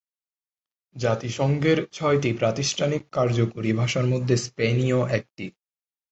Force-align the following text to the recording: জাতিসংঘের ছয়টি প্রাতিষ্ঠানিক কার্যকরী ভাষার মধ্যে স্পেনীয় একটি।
জাতিসংঘের 0.95 1.79
ছয়টি 1.91 2.29
প্রাতিষ্ঠানিক 2.33 3.01
কার্যকরী 3.11 3.71
ভাষার 3.73 4.05
মধ্যে 4.05 4.35
স্পেনীয় 4.37 4.99
একটি। 5.09 5.45